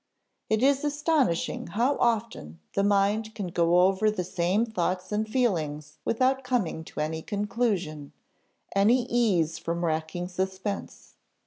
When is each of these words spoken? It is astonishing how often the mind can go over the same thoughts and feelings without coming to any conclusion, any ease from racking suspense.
It 0.49 0.63
is 0.63 0.83
astonishing 0.83 1.67
how 1.77 1.95
often 1.99 2.57
the 2.73 2.81
mind 2.83 3.35
can 3.35 3.49
go 3.49 3.81
over 3.81 4.09
the 4.09 4.23
same 4.23 4.65
thoughts 4.65 5.11
and 5.11 5.29
feelings 5.29 5.99
without 6.03 6.43
coming 6.43 6.83
to 6.85 6.99
any 7.01 7.21
conclusion, 7.21 8.11
any 8.75 9.03
ease 9.03 9.59
from 9.59 9.85
racking 9.85 10.27
suspense. 10.29 11.17